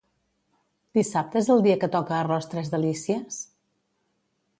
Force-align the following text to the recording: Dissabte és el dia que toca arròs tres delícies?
Dissabte 0.99 1.37
és 1.41 1.51
el 1.55 1.61
dia 1.67 1.75
que 1.83 1.89
toca 1.97 2.15
arròs 2.21 2.47
tres 2.55 2.73
delícies? 2.77 3.39